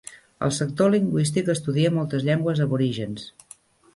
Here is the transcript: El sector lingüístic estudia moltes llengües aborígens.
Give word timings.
El 0.45 0.51
sector 0.59 0.87
lingüístic 0.93 1.51
estudia 1.53 1.93
moltes 1.99 2.25
llengües 2.29 2.65
aborígens. 2.65 3.29